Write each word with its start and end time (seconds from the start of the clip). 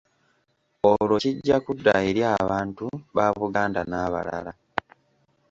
Olwo 0.89 1.15
kijja 1.23 1.57
kudda 1.65 1.93
eri 2.07 2.21
abantu 2.41 2.85
ba 3.15 3.27
Buganda 3.37 3.81
n’abalala. 3.89 4.51